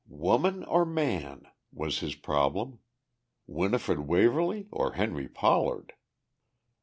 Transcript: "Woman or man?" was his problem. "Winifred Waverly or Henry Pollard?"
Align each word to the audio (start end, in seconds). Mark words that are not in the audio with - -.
"Woman 0.09 0.63
or 0.63 0.83
man?" 0.83 1.45
was 1.71 1.99
his 1.99 2.15
problem. 2.15 2.79
"Winifred 3.45 3.99
Waverly 4.07 4.67
or 4.71 4.93
Henry 4.93 5.27
Pollard?" 5.27 5.93